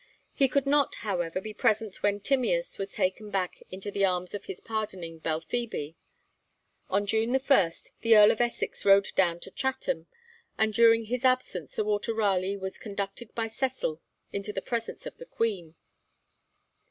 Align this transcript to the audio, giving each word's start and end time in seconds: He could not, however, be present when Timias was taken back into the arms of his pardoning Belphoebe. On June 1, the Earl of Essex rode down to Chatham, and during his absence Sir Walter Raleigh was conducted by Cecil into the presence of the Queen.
He 0.33 0.47
could 0.47 0.65
not, 0.65 0.95
however, 1.05 1.39
be 1.39 1.53
present 1.53 2.01
when 2.01 2.19
Timias 2.21 2.79
was 2.79 2.93
taken 2.93 3.29
back 3.29 3.61
into 3.69 3.91
the 3.91 4.03
arms 4.03 4.33
of 4.33 4.45
his 4.45 4.59
pardoning 4.59 5.19
Belphoebe. 5.19 5.93
On 6.89 7.05
June 7.05 7.35
1, 7.39 7.71
the 8.01 8.17
Earl 8.17 8.31
of 8.31 8.41
Essex 8.41 8.83
rode 8.83 9.09
down 9.15 9.39
to 9.41 9.51
Chatham, 9.51 10.07
and 10.57 10.73
during 10.73 11.03
his 11.03 11.23
absence 11.23 11.73
Sir 11.73 11.83
Walter 11.83 12.15
Raleigh 12.15 12.57
was 12.57 12.79
conducted 12.79 13.35
by 13.35 13.45
Cecil 13.45 14.01
into 14.33 14.51
the 14.51 14.59
presence 14.63 15.05
of 15.05 15.17
the 15.17 15.25
Queen. 15.27 15.75